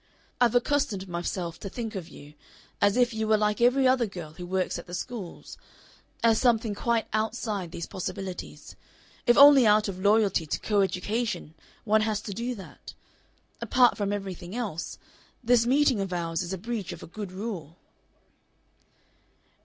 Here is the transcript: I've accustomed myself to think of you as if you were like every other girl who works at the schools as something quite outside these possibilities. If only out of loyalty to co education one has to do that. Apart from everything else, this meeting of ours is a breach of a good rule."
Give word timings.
I've 0.41 0.55
accustomed 0.55 1.07
myself 1.07 1.59
to 1.59 1.69
think 1.69 1.93
of 1.93 2.09
you 2.09 2.33
as 2.81 2.97
if 2.97 3.13
you 3.13 3.27
were 3.27 3.37
like 3.37 3.61
every 3.61 3.87
other 3.87 4.07
girl 4.07 4.31
who 4.33 4.47
works 4.47 4.79
at 4.79 4.87
the 4.87 4.95
schools 4.95 5.59
as 6.23 6.41
something 6.41 6.73
quite 6.73 7.05
outside 7.13 7.69
these 7.71 7.85
possibilities. 7.85 8.75
If 9.27 9.37
only 9.37 9.67
out 9.67 9.87
of 9.87 9.99
loyalty 9.99 10.47
to 10.47 10.59
co 10.59 10.81
education 10.81 11.53
one 11.83 12.01
has 12.01 12.19
to 12.21 12.33
do 12.33 12.55
that. 12.55 12.95
Apart 13.61 13.95
from 13.95 14.11
everything 14.11 14.55
else, 14.55 14.97
this 15.43 15.67
meeting 15.67 15.99
of 16.01 16.11
ours 16.11 16.41
is 16.41 16.51
a 16.51 16.57
breach 16.57 16.91
of 16.91 17.03
a 17.03 17.05
good 17.05 17.31
rule." 17.31 17.77